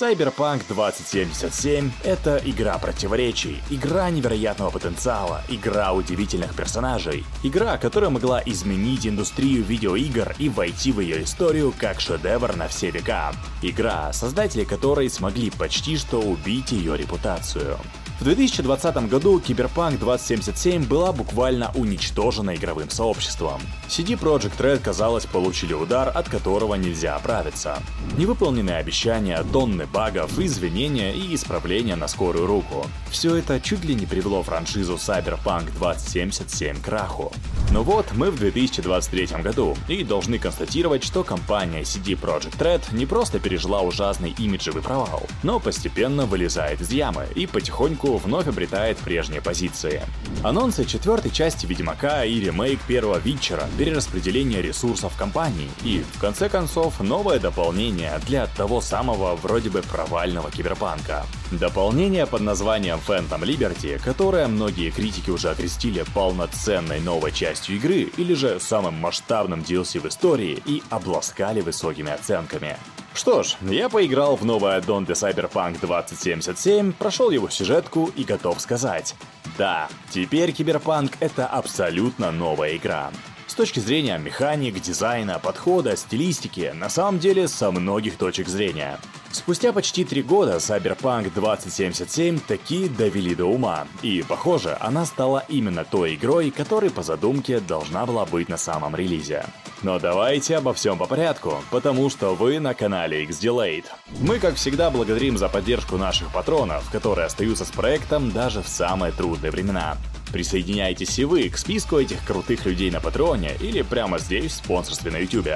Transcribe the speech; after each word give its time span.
Cyberpunk 0.00 0.62
2077— 0.68 1.90
это 2.04 2.40
игра 2.44 2.78
противоречий, 2.78 3.60
игра 3.68 4.08
невероятного 4.10 4.70
потенциала, 4.70 5.42
игра 5.48 5.92
удивительных 5.92 6.54
персонажей, 6.54 7.24
игра, 7.42 7.78
которая 7.78 8.08
могла 8.08 8.40
изменить 8.46 9.08
индустрию 9.08 9.64
видеоигр 9.64 10.36
и 10.38 10.48
войти 10.50 10.92
в 10.92 11.00
ее 11.00 11.24
историю 11.24 11.74
как 11.76 11.98
шедевр 11.98 12.54
на 12.54 12.68
все 12.68 12.92
века. 12.92 13.32
Игра, 13.60 14.12
создатели 14.12 14.62
которой 14.62 15.10
смогли 15.10 15.50
почти 15.50 15.96
что 15.96 16.20
убить 16.20 16.70
ее 16.70 16.96
репутацию. 16.96 17.76
В 18.20 18.24
2020 18.24 19.08
году 19.08 19.38
Cyberpunk 19.38 19.98
2077 19.98 20.86
была 20.86 21.12
буквально 21.12 21.70
уничтожена 21.76 22.56
игровым 22.56 22.90
сообществом. 22.90 23.60
CD 23.88 24.18
Projekt 24.18 24.58
Red, 24.58 24.80
казалось, 24.80 25.24
получили 25.24 25.72
удар, 25.72 26.10
от 26.12 26.28
которого 26.28 26.74
нельзя 26.74 27.14
оправиться. 27.14 27.80
Невыполненные 28.16 28.78
обещания, 28.78 29.40
тонны 29.52 29.86
багов, 29.86 30.36
извинения 30.36 31.14
и 31.14 31.32
исправления 31.32 31.94
на 31.94 32.08
скорую 32.08 32.48
руку. 32.48 32.88
Все 33.08 33.36
это 33.36 33.60
чуть 33.60 33.84
ли 33.84 33.94
не 33.94 34.04
привело 34.04 34.42
франшизу 34.42 34.94
Cyberpunk 34.94 35.70
2077 35.78 36.80
к 36.80 36.84
краху. 36.86 37.32
Но 37.70 37.84
вот 37.84 38.06
мы 38.14 38.32
в 38.32 38.38
2023 38.38 39.42
году 39.42 39.76
и 39.86 40.02
должны 40.02 40.40
констатировать, 40.40 41.04
что 41.04 41.22
компания 41.22 41.82
CD 41.82 42.18
Projekt 42.18 42.58
Red 42.58 42.82
не 42.92 43.06
просто 43.06 43.38
пережила 43.38 43.82
ужасный 43.82 44.34
имиджевый 44.38 44.82
провал, 44.82 45.22
но 45.44 45.60
постепенно 45.60 46.26
вылезает 46.26 46.80
из 46.80 46.90
ямы 46.90 47.28
и 47.36 47.46
потихоньку 47.46 48.07
вновь 48.16 48.48
обретает 48.48 48.96
прежние 48.98 49.40
позиции. 49.40 50.02
Анонсы 50.42 50.84
четвертой 50.84 51.30
части 51.30 51.66
Ведьмака 51.66 52.24
и 52.24 52.40
ремейк 52.40 52.80
первого 52.82 53.18
Витчера, 53.18 53.66
перераспределение 53.76 54.62
ресурсов 54.62 55.16
компании 55.16 55.68
и, 55.82 56.04
в 56.14 56.20
конце 56.20 56.48
концов, 56.48 57.00
новое 57.00 57.38
дополнение 57.38 58.18
для 58.26 58.46
того 58.46 58.80
самого 58.80 59.36
вроде 59.36 59.70
бы 59.70 59.82
провального 59.82 60.50
киберпанка. 60.50 61.26
Дополнение 61.50 62.26
под 62.26 62.42
названием 62.42 63.00
Phantom 63.06 63.40
Liberty, 63.40 63.98
которое 64.02 64.46
многие 64.48 64.90
критики 64.90 65.30
уже 65.30 65.50
окрестили 65.50 66.04
полноценной 66.14 67.00
новой 67.00 67.32
частью 67.32 67.76
игры 67.76 68.08
или 68.16 68.34
же 68.34 68.60
самым 68.60 68.94
масштабным 68.94 69.60
DLC 69.60 70.00
в 70.00 70.06
истории 70.08 70.62
и 70.64 70.82
обласкали 70.90 71.60
высокими 71.60 72.12
оценками. 72.12 72.76
Что 73.18 73.42
ж, 73.42 73.56
я 73.62 73.88
поиграл 73.88 74.36
в 74.36 74.44
новый 74.44 74.76
аддон 74.76 75.04
для 75.04 75.16
Cyberpunk 75.16 75.80
2077, 75.80 76.92
прошел 76.92 77.30
его 77.30 77.48
сюжетку 77.50 78.12
и 78.14 78.22
готов 78.22 78.60
сказать. 78.60 79.16
Да, 79.58 79.88
теперь 80.12 80.52
Киберпанк 80.52 81.14
это 81.18 81.48
абсолютно 81.48 82.30
новая 82.30 82.76
игра. 82.76 83.10
С 83.48 83.54
точки 83.54 83.80
зрения 83.80 84.18
механик, 84.18 84.80
дизайна, 84.80 85.40
подхода, 85.40 85.96
стилистики, 85.96 86.70
на 86.72 86.88
самом 86.88 87.18
деле 87.18 87.48
со 87.48 87.72
многих 87.72 88.18
точек 88.18 88.46
зрения. 88.46 89.00
Спустя 89.30 89.72
почти 89.72 90.04
три 90.04 90.22
года 90.22 90.56
Cyberpunk 90.56 91.30
2077 91.34 92.40
таки 92.40 92.88
довели 92.88 93.34
до 93.34 93.44
ума, 93.44 93.86
и, 94.02 94.24
похоже, 94.26 94.76
она 94.80 95.04
стала 95.04 95.44
именно 95.48 95.84
той 95.84 96.14
игрой, 96.14 96.50
которой 96.50 96.90
по 96.90 97.02
задумке 97.02 97.60
должна 97.60 98.06
была 98.06 98.24
быть 98.24 98.48
на 98.48 98.56
самом 98.56 98.96
релизе. 98.96 99.44
Но 99.82 99.98
давайте 99.98 100.56
обо 100.56 100.72
всем 100.72 100.98
по 100.98 101.06
порядку, 101.06 101.62
потому 101.70 102.08
что 102.08 102.34
вы 102.34 102.58
на 102.58 102.74
канале 102.74 103.24
XDelayed. 103.24 103.84
Мы, 104.20 104.38
как 104.38 104.56
всегда, 104.56 104.90
благодарим 104.90 105.36
за 105.36 105.48
поддержку 105.48 105.98
наших 105.98 106.32
патронов, 106.32 106.90
которые 106.90 107.26
остаются 107.26 107.64
с 107.64 107.70
проектом 107.70 108.32
даже 108.32 108.62
в 108.62 108.68
самые 108.68 109.12
трудные 109.12 109.52
времена. 109.52 109.98
Присоединяйтесь 110.32 111.18
и 111.18 111.24
вы 111.24 111.48
к 111.48 111.58
списку 111.58 111.98
этих 111.98 112.24
крутых 112.26 112.64
людей 112.66 112.90
на 112.90 113.00
Патреоне 113.00 113.56
или 113.60 113.82
прямо 113.82 114.18
здесь 114.18 114.52
в 114.52 114.56
спонсорстве 114.56 115.10
на 115.10 115.18
YouTube. 115.18 115.48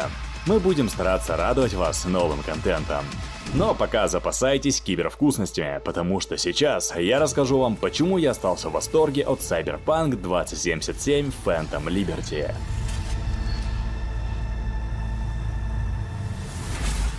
Мы 0.45 0.59
будем 0.59 0.89
стараться 0.89 1.37
радовать 1.37 1.75
вас 1.75 2.05
новым 2.05 2.43
контентом. 2.43 3.05
Но 3.55 3.75
пока 3.75 4.09
запасайтесь 4.09 4.81
кибервкусностями, 4.81 5.81
потому 5.85 6.19
что 6.19 6.37
сейчас 6.37 6.93
я 6.97 7.21
расскажу 7.21 7.61
вам, 7.61 7.77
почему 7.77 8.19
я 8.19 8.33
остался 8.33 8.69
в 8.69 8.73
восторге 8.73 9.23
от 9.23 9.39
Cyberpunk 9.39 10.17
2077 10.17 11.31
Phantom 11.45 11.85
Liberty. 11.85 12.53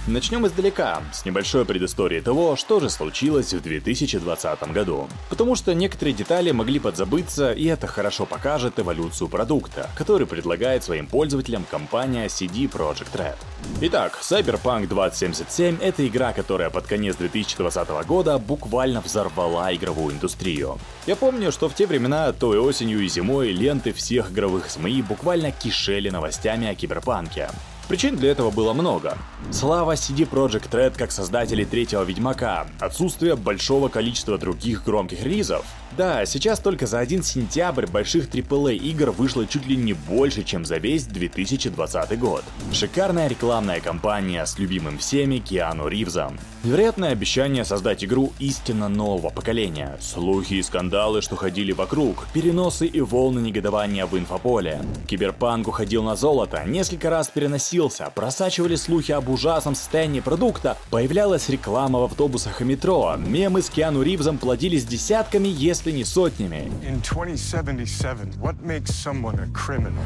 Начнем 0.06 0.46
издалека, 0.46 1.02
с 1.14 1.24
небольшой 1.24 1.64
предыстории 1.64 2.20
того, 2.20 2.58
что 2.58 2.82
же 2.82 2.90
случилось 2.90 3.54
в 3.54 3.62
2020 3.62 4.74
году. 4.74 5.08
Потому 5.30 5.56
что 5.56 5.74
некоторые 5.74 6.14
детали 6.14 6.52
могли 6.52 6.80
подзабыться, 6.80 7.54
и 7.54 7.64
это 7.68 7.88
хорошо 7.88 8.26
покажет 8.26 8.78
эволюцию 8.78 9.30
продукта, 9.30 9.90
который 9.96 10.28
предлагает 10.28 10.84
своим 10.84 11.08
пользователям 11.08 11.64
компания 11.64 12.26
CD 12.26 12.70
Projekt 12.70 13.14
Red. 13.14 13.38
Итак, 13.80 14.20
Cyberpunk 14.22 14.88
2077— 14.88 15.78
это 15.82 16.06
игра, 16.06 16.34
которая 16.34 16.70
под 16.70 16.86
конец 16.86 17.16
2020 17.16 17.88
года 18.06 18.40
буквально 18.40 19.00
взорвала 19.00 19.74
игровую 19.74 20.16
индустрию. 20.16 20.80
Я 21.08 21.16
помню, 21.16 21.50
что 21.54 21.70
в 21.70 21.76
те 21.76 21.88
времена 21.88 22.34
то 22.34 22.54
и 22.54 22.58
осенью 22.58 23.00
и 23.00 23.08
зимой 23.08 23.54
ленты 23.54 23.94
всех 23.94 24.32
игровых 24.32 24.70
СМИ 24.70 25.02
буквально 25.02 25.52
кишели 25.52 26.10
новостями 26.10 26.68
о 26.68 26.76
киберпанке. 26.76 27.50
Причин 27.94 28.16
для 28.16 28.32
этого 28.32 28.50
было 28.50 28.74
много. 28.74 29.16
Слава 29.52 29.94
CD 29.94 30.28
Projekt 30.28 30.72
Red 30.72 30.98
как 30.98 31.12
создателей 31.12 31.64
третьего 31.64 32.02
Ведьмака, 32.02 32.66
отсутствие 32.80 33.36
большого 33.36 33.88
количества 33.88 34.40
других 34.40 34.84
громких 34.84 35.22
релизов. 35.22 35.64
Да, 35.96 36.26
сейчас 36.26 36.60
только 36.60 36.88
за 36.88 37.00
один 37.00 37.22
сентябрь 37.22 37.86
больших 37.86 38.30
AAA 38.30 38.78
игр 38.78 39.12
вышло 39.12 39.46
чуть 39.46 39.68
ли 39.68 39.76
не 39.76 39.94
больше, 39.94 40.44
чем 40.44 40.66
за 40.66 40.78
весь 40.78 41.06
2020 41.06 42.20
год. 42.20 42.44
Шикарная 42.72 43.28
рекламная 43.28 43.80
кампания 43.80 44.44
с 44.44 44.58
любимым 44.58 44.98
всеми 44.98 45.38
Киану 45.38 45.88
Ривзом. 45.88 46.40
Невероятное 46.64 47.12
обещание 47.12 47.66
создать 47.66 48.04
игру 48.06 48.32
истинно 48.40 48.88
нового 48.88 49.30
поколения. 49.30 49.98
Слухи 50.00 50.56
и 50.56 50.64
скандалы, 50.64 51.22
что 51.22 51.36
ходили 51.36 51.74
вокруг, 51.74 52.26
переносы 52.34 52.88
и 52.88 53.02
волны 53.02 53.40
негодования 53.40 54.06
в 54.06 54.18
инфополе. 54.18 54.82
Киберпанк 55.08 55.68
уходил 55.68 56.04
на 56.04 56.16
золото, 56.16 56.64
несколько 56.66 57.10
раз 57.10 57.28
переносился, 57.28 58.10
просачивали 58.16 58.76
слухи 58.76 59.12
об 59.12 59.30
ужасном 59.30 59.76
состоянии 59.76 60.22
продукта, 60.22 60.78
появлялась 60.90 61.50
реклама 61.50 62.00
в 62.00 62.04
автобусах 62.06 62.62
и 62.62 62.64
метро, 62.64 63.16
мемы 63.18 63.62
с 63.62 63.70
Киану 63.70 64.02
Ривзом 64.02 64.38
плодились 64.38 64.86
десятками, 64.86 65.50
если 65.50 65.83
не 65.93 66.05
сотнями. 66.05 66.71
In 66.87 67.01
2077, 67.03 68.35
what 68.41 68.61
makes 68.63 68.95
someone 68.95 69.41
a 69.41 69.47
criminal? 69.49 70.05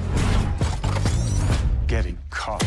Getting 1.86 2.16
caught. 2.30 2.64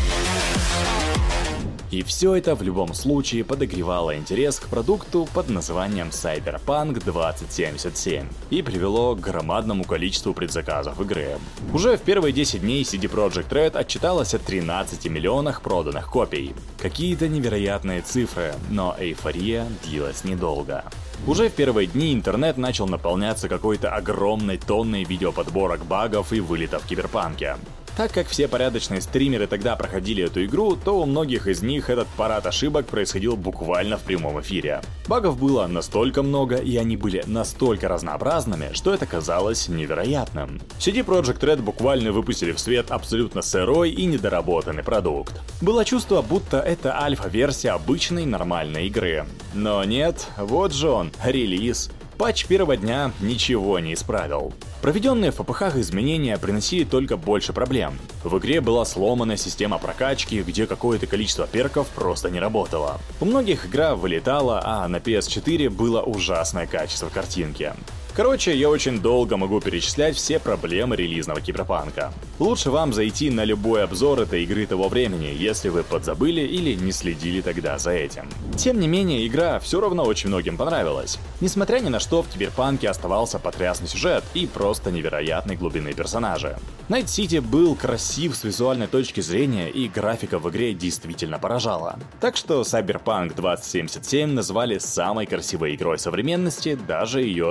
И 1.91 2.03
все 2.03 2.35
это 2.35 2.55
в 2.55 2.61
любом 2.61 2.93
случае 2.93 3.43
подогревало 3.43 4.15
интерес 4.15 4.61
к 4.61 4.67
продукту 4.69 5.27
под 5.33 5.49
названием 5.49 6.07
Cyberpunk 6.07 7.03
2077 7.03 8.27
и 8.49 8.61
привело 8.61 9.13
к 9.13 9.19
громадному 9.19 9.83
количеству 9.83 10.33
предзаказов 10.33 11.01
игры. 11.01 11.37
Уже 11.73 11.97
в 11.97 12.01
первые 12.01 12.31
10 12.31 12.61
дней 12.61 12.83
CD 12.83 13.11
Projekt 13.11 13.49
Red 13.49 13.77
отчиталась 13.77 14.33
о 14.33 14.39
13 14.39 15.05
миллионах 15.07 15.61
проданных 15.61 16.09
копий. 16.09 16.55
Какие-то 16.79 17.27
невероятные 17.27 18.01
цифры, 18.01 18.55
но 18.69 18.95
эйфория 18.97 19.67
длилась 19.83 20.23
недолго. 20.23 20.85
Уже 21.27 21.49
в 21.49 21.53
первые 21.53 21.87
дни 21.87 22.13
интернет 22.13 22.57
начал 22.57 22.87
наполняться 22.87 23.49
какой-то 23.49 23.93
огромной 23.93 24.57
тонной 24.57 25.03
видеоподборок 25.03 25.85
багов 25.85 26.31
и 26.31 26.39
вылетов 26.39 26.83
в 26.83 26.87
киберпанке. 26.87 27.57
Так 28.01 28.13
как 28.13 28.27
все 28.27 28.47
порядочные 28.47 28.99
стримеры 28.99 29.45
тогда 29.45 29.75
проходили 29.75 30.23
эту 30.23 30.43
игру, 30.45 30.75
то 30.75 30.99
у 30.99 31.05
многих 31.05 31.45
из 31.45 31.61
них 31.61 31.87
этот 31.87 32.07
парад 32.17 32.47
ошибок 32.47 32.87
происходил 32.87 33.37
буквально 33.37 33.95
в 33.95 34.01
прямом 34.01 34.41
эфире. 34.41 34.81
Багов 35.07 35.39
было 35.39 35.67
настолько 35.67 36.23
много, 36.23 36.55
и 36.55 36.77
они 36.77 36.97
были 36.97 37.23
настолько 37.27 37.87
разнообразными, 37.87 38.71
что 38.73 38.91
это 38.91 39.05
казалось 39.05 39.67
невероятным. 39.67 40.59
CD 40.79 41.05
Projekt 41.05 41.41
Red 41.41 41.61
буквально 41.61 42.11
выпустили 42.11 42.53
в 42.53 42.59
свет 42.59 42.89
абсолютно 42.89 43.43
сырой 43.43 43.91
и 43.91 44.05
недоработанный 44.07 44.81
продукт. 44.81 45.39
Было 45.61 45.85
чувство, 45.85 46.23
будто 46.23 46.57
это 46.57 46.99
альфа-версия 46.99 47.69
обычной 47.69 48.25
нормальной 48.25 48.87
игры. 48.87 49.27
Но 49.53 49.83
нет, 49.83 50.25
вот 50.39 50.73
же 50.73 50.89
он, 50.89 51.11
релиз. 51.23 51.91
Патч 52.17 52.45
первого 52.45 52.77
дня 52.77 53.11
ничего 53.19 53.79
не 53.79 53.93
исправил. 53.93 54.53
Проведенные 54.81 55.31
в 55.31 55.35
ППХ 55.37 55.77
изменения 55.77 56.37
приносили 56.37 56.83
только 56.83 57.17
больше 57.17 57.53
проблем. 57.53 57.99
В 58.23 58.37
игре 58.37 58.61
была 58.61 58.85
сломана 58.85 59.37
система 59.37 59.77
прокачки, 59.77 60.41
где 60.41 60.67
какое-то 60.67 61.07
количество 61.07 61.47
перков 61.47 61.87
просто 61.89 62.29
не 62.29 62.39
работало. 62.39 62.99
У 63.19 63.25
многих 63.25 63.65
игра 63.65 63.95
вылетала, 63.95 64.61
а 64.63 64.87
на 64.87 64.97
PS4 64.97 65.69
было 65.69 66.01
ужасное 66.01 66.67
качество 66.67 67.09
картинки. 67.09 67.73
Короче, 68.13 68.53
я 68.53 68.69
очень 68.69 68.99
долго 68.99 69.37
могу 69.37 69.61
перечислять 69.61 70.17
все 70.17 70.37
проблемы 70.37 70.97
релизного 70.97 71.39
киберпанка. 71.39 72.11
Лучше 72.39 72.69
вам 72.69 72.91
зайти 72.91 73.29
на 73.29 73.45
любой 73.45 73.83
обзор 73.83 74.19
этой 74.19 74.43
игры 74.43 74.65
того 74.65 74.89
времени, 74.89 75.33
если 75.33 75.69
вы 75.69 75.83
подзабыли 75.83 76.41
или 76.41 76.73
не 76.73 76.91
следили 76.91 77.39
тогда 77.39 77.77
за 77.77 77.91
этим. 77.91 78.25
Тем 78.57 78.79
не 78.81 78.87
менее, 78.89 79.25
игра 79.25 79.59
все 79.59 79.79
равно 79.79 80.03
очень 80.03 80.27
многим 80.27 80.57
понравилась. 80.57 81.19
Несмотря 81.39 81.79
ни 81.79 81.87
на 81.87 81.99
что, 82.01 82.21
в 82.21 82.27
Киберпанке 82.27 82.89
оставался 82.89 83.39
потрясный 83.39 83.87
сюжет 83.87 84.23
и 84.33 84.45
просто 84.45 84.91
невероятной 84.91 85.55
глубины 85.55 85.93
персонажа. 85.93 86.59
Night 86.89 87.05
City 87.05 87.39
был 87.39 87.75
красив 87.75 88.35
с 88.35 88.43
визуальной 88.43 88.87
точки 88.87 89.21
зрения 89.21 89.69
и 89.69 89.87
графика 89.87 90.39
в 90.39 90.49
игре 90.49 90.73
действительно 90.73 91.39
поражала. 91.39 91.97
Так 92.19 92.35
что 92.35 92.61
Cyberpunk 92.61 93.35
2077 93.35 94.33
назвали 94.33 94.77
самой 94.77 95.25
красивой 95.25 95.75
игрой 95.75 95.97
современности 95.97 96.77
даже 96.87 97.21
ее 97.21 97.49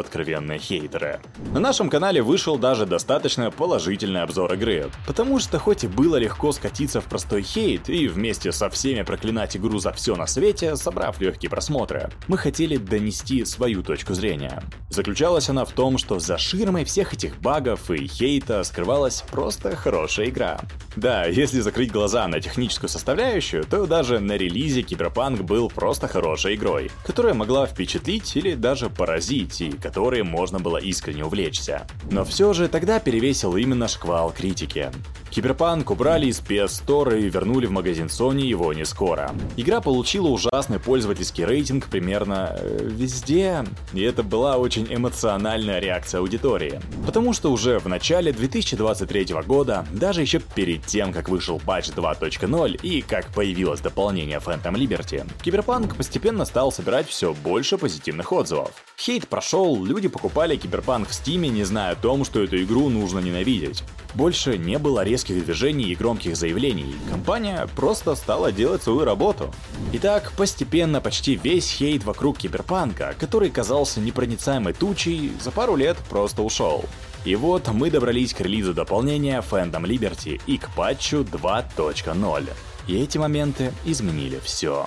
откровенные 0.51 0.59
хейтеры. 0.59 1.21
На 1.53 1.61
нашем 1.61 1.89
канале 1.91 2.23
вышел 2.23 2.59
даже 2.59 2.87
достаточно 2.87 3.51
положительный 3.51 4.23
обзор 4.23 4.53
игры, 4.55 4.91
потому 5.07 5.39
что 5.39 5.59
хоть 5.59 5.85
и 5.85 5.89
было 5.89 6.17
легко 6.17 6.53
скатиться 6.53 7.01
в 7.01 7.05
простой 7.05 7.43
хейт 7.43 7.89
и 7.89 8.09
вместе 8.09 8.53
со 8.53 8.69
всеми 8.69 9.03
проклинать 9.03 9.57
игру 9.57 9.79
за 9.79 9.93
все 9.93 10.17
на 10.17 10.27
свете, 10.27 10.77
собрав 10.77 11.21
легкие 11.21 11.51
просмотры, 11.51 12.11
мы 12.29 12.39
хотели 12.39 12.77
донести 12.77 13.45
свою 13.45 13.83
точку 13.83 14.15
зрения. 14.15 14.63
Заключалась 14.91 15.49
она 15.49 15.65
в 15.65 15.73
том, 15.73 15.99
что 15.99 16.19
за 16.19 16.39
ширмой 16.39 16.85
всех 16.85 17.15
этих 17.15 17.39
багов 17.41 17.91
и 17.91 18.07
хейта 18.07 18.65
скрывалась 18.65 19.23
просто 19.31 19.77
хорошая 19.77 20.29
игра. 20.29 20.61
Да, 20.97 21.27
если 21.27 21.61
закрыть 21.61 21.93
глаза 21.93 22.27
на 22.29 22.41
техническую 22.41 22.91
составляющую, 22.91 23.65
то 23.65 23.87
даже 23.87 24.19
на 24.19 24.37
релизе 24.37 24.83
Киберпанк 24.83 25.43
был 25.43 25.69
просто 25.69 26.09
хорошей 26.09 26.57
игрой, 26.57 26.91
которая 27.05 27.35
могла 27.35 27.67
впечатлить 27.67 28.37
или 28.37 28.55
даже 28.55 28.91
поразить, 28.91 29.61
и 29.61 29.71
которой 29.71 30.23
можно 30.23 30.40
было 30.49 30.79
искренне 30.79 31.25
увлечься. 31.25 31.87
Но 32.11 32.25
все 32.25 32.53
же 32.53 32.69
тогда 32.69 32.99
перевесил 32.99 33.57
именно 33.57 33.89
шквал 33.89 34.33
критики. 34.33 34.91
Киберпанк 35.31 35.91
убрали 35.91 36.27
из 36.27 36.41
PS 36.41 36.85
Store 36.85 37.21
и 37.21 37.31
вернули 37.31 37.67
в 37.67 37.71
магазин 37.71 38.07
Sony 38.07 38.41
его 38.41 38.73
не 38.73 38.85
скоро. 38.85 39.33
Игра 39.57 39.81
получила 39.81 40.27
ужасный 40.27 40.81
пользовательский 40.81 41.45
рейтинг 41.45 41.87
примерно 41.87 42.57
э, 42.59 42.79
везде, 42.83 43.65
и 43.93 44.03
это 44.03 44.25
была 44.25 44.57
очень 44.57 44.89
эмоциональная 44.91 45.79
реакция 45.79 46.19
аудитории. 46.21 46.81
Потому 47.07 47.33
что 47.33 47.53
уже 47.53 47.79
в 47.79 47.87
начале 47.87 48.33
2023 48.33 49.27
года, 49.47 49.87
даже 49.93 50.21
еще 50.21 50.41
перед 50.41 50.85
тем, 50.87 51.13
как 51.13 51.29
вышел 51.29 51.61
патч 51.65 51.91
2.0 51.91 52.81
и 52.83 53.01
как 53.01 53.33
появилось 53.33 53.81
дополнение 53.81 54.39
Phantom 54.39 54.75
Liberty, 54.75 55.25
Киберпанк 55.43 55.95
постепенно 55.97 56.45
стал 56.45 56.73
собирать 56.73 57.09
все 57.09 57.35
больше 57.35 57.79
позитивных 57.79 58.33
отзывов. 58.33 58.73
Хейт 58.99 59.29
прошел, 59.29 59.83
люди 59.85 60.09
покупали 60.09 60.30
Киберпанк 60.31 61.09
в 61.09 61.15
Стиме, 61.15 61.49
не 61.49 61.65
зная 61.65 61.93
о 61.93 61.97
том, 61.97 62.25
что 62.25 62.43
эту 62.43 62.63
игру 62.63 62.89
нужно 62.89 63.19
ненавидеть. 63.19 63.85
Больше 64.15 64.59
не 64.59 64.79
было 64.79 65.05
резких 65.05 65.45
движений 65.45 65.91
и 65.91 65.95
громких 65.95 66.37
заявлений, 66.37 66.95
компания 67.11 67.69
просто 67.77 68.15
стала 68.15 68.51
делать 68.51 68.83
свою 68.83 69.05
работу. 69.05 69.53
Итак, 69.93 70.33
постепенно 70.37 71.01
почти 71.01 71.37
весь 71.37 71.71
хейт 71.71 72.05
вокруг 72.05 72.39
Киберпанка, 72.39 73.15
который 73.19 73.51
казался 73.51 74.01
непроницаемой 74.01 74.73
тучей, 74.73 75.33
за 75.41 75.51
пару 75.51 75.77
лет 75.77 75.97
просто 76.09 76.43
ушел. 76.43 76.85
И 77.25 77.37
вот 77.37 77.69
мы 77.69 77.91
добрались 77.91 78.33
к 78.33 78.41
релизу 78.41 78.73
дополнения 78.73 79.45
Phantom 79.49 79.83
Liberty 79.83 80.41
и 80.47 80.57
к 80.57 80.71
патчу 80.75 81.19
2.0. 81.19 82.49
И 82.89 82.97
эти 82.97 83.19
моменты 83.19 83.73
изменили 83.85 84.41
все. 84.43 84.87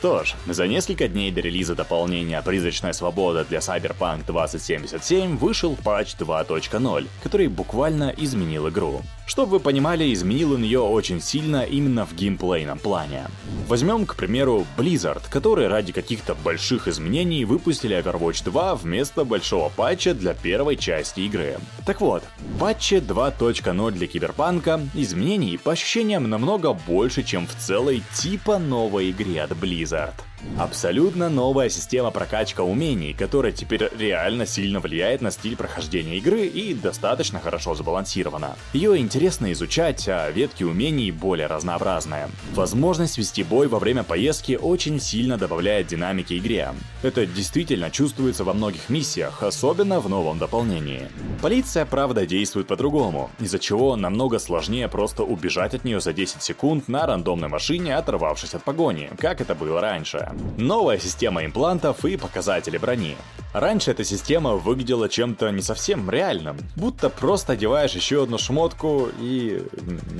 Что 0.00 0.24
ж, 0.24 0.32
за 0.46 0.66
несколько 0.66 1.08
дней 1.08 1.30
до 1.30 1.42
релиза 1.42 1.74
дополнения 1.74 2.40
«Призрачная 2.40 2.94
свобода» 2.94 3.44
для 3.44 3.58
Cyberpunk 3.58 4.24
2077 4.24 5.36
вышел 5.36 5.76
патч 5.76 6.14
2.0, 6.18 7.06
который 7.22 7.48
буквально 7.48 8.14
изменил 8.16 8.70
игру. 8.70 9.02
Чтобы 9.26 9.52
вы 9.52 9.60
понимали, 9.60 10.12
изменил 10.12 10.54
он 10.54 10.62
ее 10.62 10.80
очень 10.80 11.20
сильно 11.20 11.64
именно 11.64 12.06
в 12.06 12.14
геймплейном 12.14 12.78
плане. 12.78 13.26
Возьмем, 13.68 14.06
к 14.06 14.16
примеру, 14.16 14.66
Blizzard, 14.76 15.22
которые 15.30 15.68
ради 15.68 15.92
каких-то 15.92 16.34
больших 16.34 16.88
изменений 16.88 17.44
выпустили 17.44 17.96
Overwatch 17.96 18.42
2 18.42 18.74
вместо 18.76 19.24
большого 19.24 19.68
патча 19.68 20.14
для 20.14 20.34
первой 20.34 20.76
части 20.76 21.20
игры. 21.20 21.58
Так 21.86 22.00
вот, 22.00 22.24
в 22.38 22.58
патче 22.58 22.96
2.0 22.96 23.90
для 23.92 24.06
Киберпанка 24.08 24.80
изменений 24.94 25.58
по 25.58 25.72
ощущениям 25.72 26.28
намного 26.28 26.72
больше, 26.72 27.22
чем 27.22 27.46
в 27.46 27.54
целой 27.54 28.02
типа 28.16 28.58
новой 28.58 29.10
игре 29.10 29.42
от 29.42 29.52
Blizzard. 29.52 29.89
that. 29.90 30.29
Абсолютно 30.58 31.28
новая 31.28 31.68
система 31.68 32.10
прокачка 32.10 32.62
умений, 32.62 33.12
которая 33.12 33.52
теперь 33.52 33.88
реально 33.98 34.46
сильно 34.46 34.80
влияет 34.80 35.20
на 35.20 35.30
стиль 35.30 35.56
прохождения 35.56 36.18
игры 36.18 36.46
и 36.46 36.74
достаточно 36.74 37.40
хорошо 37.40 37.74
сбалансирована. 37.74 38.56
Ее 38.72 38.98
интересно 38.98 39.52
изучать, 39.52 40.08
а 40.08 40.30
ветки 40.30 40.64
умений 40.64 41.10
более 41.10 41.46
разнообразные. 41.46 42.28
Возможность 42.54 43.18
вести 43.18 43.42
бой 43.42 43.68
во 43.68 43.78
время 43.78 44.02
поездки 44.02 44.58
очень 44.60 45.00
сильно 45.00 45.36
добавляет 45.36 45.86
динамики 45.86 46.38
игре. 46.38 46.70
Это 47.02 47.26
действительно 47.26 47.90
чувствуется 47.90 48.44
во 48.44 48.52
многих 48.52 48.88
миссиях, 48.88 49.42
особенно 49.42 50.00
в 50.00 50.08
новом 50.08 50.38
дополнении. 50.38 51.08
Полиция, 51.40 51.86
правда, 51.86 52.26
действует 52.26 52.66
по-другому, 52.66 53.30
из-за 53.40 53.58
чего 53.58 53.96
намного 53.96 54.38
сложнее 54.38 54.88
просто 54.88 55.22
убежать 55.22 55.74
от 55.74 55.84
нее 55.84 56.00
за 56.00 56.12
10 56.12 56.42
секунд 56.42 56.88
на 56.88 57.06
рандомной 57.06 57.48
машине, 57.48 57.96
оторвавшись 57.96 58.54
от 58.54 58.62
погони, 58.62 59.10
как 59.18 59.40
это 59.40 59.54
было 59.54 59.80
раньше. 59.80 60.29
Новая 60.56 60.98
система 60.98 61.44
имплантов 61.44 62.04
и 62.04 62.16
показатели 62.16 62.78
брони. 62.78 63.16
Раньше 63.52 63.90
эта 63.90 64.04
система 64.04 64.54
выглядела 64.54 65.08
чем-то 65.08 65.50
не 65.50 65.62
совсем 65.62 66.08
реальным, 66.08 66.58
будто 66.76 67.10
просто 67.10 67.54
одеваешь 67.54 67.94
еще 67.94 68.22
одну 68.22 68.38
шмотку 68.38 69.08
и 69.18 69.62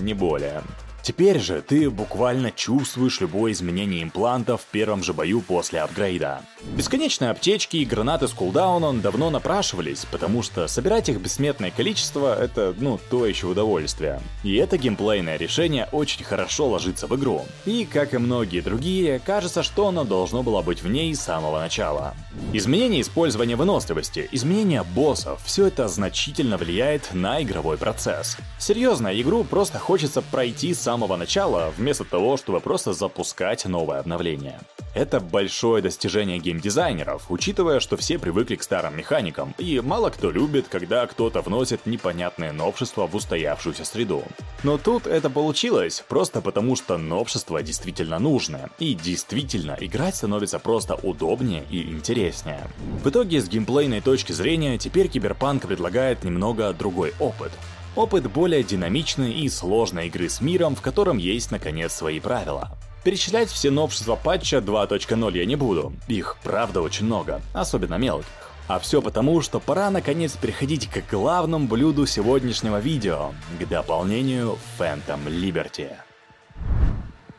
не 0.01 0.15
более. 0.15 0.63
Теперь 1.03 1.39
же 1.39 1.63
ты 1.63 1.89
буквально 1.89 2.51
чувствуешь 2.51 3.21
любое 3.21 3.53
изменение 3.53 4.03
импланта 4.03 4.57
в 4.57 4.65
первом 4.67 5.03
же 5.03 5.13
бою 5.13 5.41
после 5.41 5.81
апгрейда. 5.81 6.43
Бесконечные 6.77 7.31
аптечки 7.31 7.79
и 7.79 7.85
гранаты 7.85 8.29
с 8.29 8.33
кулдауном 8.33 9.01
давно 9.01 9.31
напрашивались, 9.31 10.07
потому 10.11 10.43
что 10.43 10.69
собирать 10.69 11.09
их 11.09 11.19
бессмертное 11.19 11.71
количество— 11.71 12.39
это, 12.41 12.75
ну, 12.79 13.01
то 13.11 13.27
еще 13.27 13.47
удовольствие. 13.47 14.21
И 14.45 14.57
это 14.57 14.77
геймплейное 14.77 15.37
решение 15.37 15.89
очень 15.91 16.23
хорошо 16.23 16.69
ложится 16.69 17.07
в 17.07 17.17
игру. 17.17 17.47
И, 17.65 17.89
как 17.91 18.13
и 18.13 18.19
многие 18.19 18.61
другие, 18.61 19.21
кажется, 19.21 19.63
что 19.63 19.89
оно 19.89 20.05
должно 20.05 20.43
было 20.43 20.61
быть 20.61 20.83
в 20.83 20.89
ней 20.89 21.15
с 21.15 21.21
самого 21.21 21.59
начала. 21.59 22.15
Изменение 22.53 23.01
использования 23.01 23.57
выносливости, 23.57 24.29
изменение 24.33 24.83
боссов— 24.83 25.41
все 25.45 25.67
это 25.67 25.89
значительно 25.89 26.59
влияет 26.59 27.15
на 27.15 27.43
игровой 27.43 27.79
процесс. 27.79 28.37
Серьезно, 28.59 29.09
игру 29.21 29.45
просто 29.45 29.79
хочется 29.79 30.21
пройти 30.21 30.75
с 30.75 30.81
самого 30.91 31.17
начала, 31.17 31.73
вместо 31.77 32.05
того, 32.05 32.37
чтобы 32.37 32.59
просто 32.59 32.93
запускать 32.93 33.65
новое 33.65 34.01
обновление. 34.01 34.59
Это 34.93 35.21
большое 35.21 35.83
достижение 35.83 36.41
геймдизайнеров, 36.41 37.31
учитывая, 37.31 37.79
что 37.79 37.97
все 37.97 38.19
привыкли 38.19 38.57
к 38.57 38.63
старым 38.65 38.97
механикам, 38.97 39.55
и 39.57 39.81
мало 39.81 40.11
кто 40.11 40.33
любит, 40.33 40.67
когда 40.69 41.07
кто-то 41.07 41.43
вносит 41.43 41.87
непонятные 41.87 42.51
новшества 42.51 43.07
в 43.07 43.15
устоявшуюся 43.15 43.85
среду. 43.85 44.25
Но 44.65 44.79
тут 44.79 45.07
это 45.07 45.31
получилось, 45.31 46.03
просто 46.09 46.41
потому 46.41 46.75
что 46.75 46.99
новшества 46.99 47.63
действительно 47.63 48.19
нужны, 48.19 48.69
и 48.81 48.95
действительно 48.95 49.77
играть 49.79 50.17
становится 50.17 50.59
просто 50.59 50.97
удобнее 50.97 51.63
и 51.71 51.83
интереснее. 51.83 52.69
В 53.05 53.09
итоге, 53.11 53.41
с 53.41 53.49
геймплейной 53.49 54.01
точки 54.01 54.33
зрения, 54.33 54.77
теперь 54.77 55.07
Киберпанк 55.07 55.69
предлагает 55.69 56.25
немного 56.25 56.73
другой 56.73 57.15
опыт. 57.21 57.53
Опыт 57.97 58.31
более 58.31 58.63
динамичной 58.63 59.33
и 59.33 59.49
сложной 59.49 60.07
игры 60.07 60.29
с 60.29 60.41
миром, 60.41 60.77
в 60.77 60.81
котором 60.81 61.19
есть 61.19 61.51
наконец 61.51 61.93
свои 61.93 62.21
правила. 62.21 62.79
Перечислять 63.03 63.51
все 63.51 63.71
новшества 63.71 64.15
патча 64.15 64.59
2.0 64.59 65.37
я 65.37 65.45
не 65.45 65.57
буду, 65.57 65.93
их 66.07 66.37
правда 66.45 66.83
очень 66.83 67.07
много, 67.07 67.41
особенно 67.53 67.95
мелких. 67.95 68.29
А 68.69 68.79
все 68.79 69.03
потому, 69.03 69.41
что 69.41 69.59
пора 69.59 69.91
наконец 69.91 70.37
переходить 70.37 70.87
к 70.89 71.11
главному 71.11 71.67
блюду 71.67 72.07
сегодняшнего 72.07 72.79
видео, 72.79 73.33
к 73.59 73.67
дополнению 73.67 74.59
Phantom 74.79 75.25
Liberty. 75.27 75.91